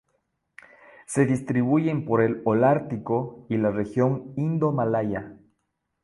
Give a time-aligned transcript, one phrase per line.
[1.05, 5.37] Se distribuyen por el Holártico y la región indomalaya.